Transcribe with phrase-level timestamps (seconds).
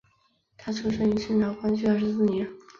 [0.57, 2.47] 他出生于清朝光绪二十四年。